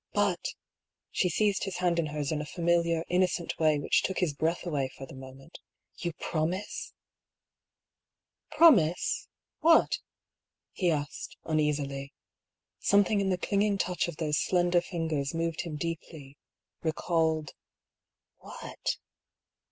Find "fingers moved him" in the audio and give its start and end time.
14.81-15.75